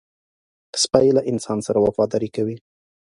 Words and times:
سپي 0.83 1.07
له 1.15 1.21
انسان 1.31 1.59
سره 1.67 1.79
وفاداري 1.85 2.29
کوي. 2.35 2.55